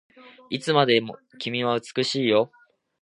[0.49, 2.51] いつまでも君は美しいよ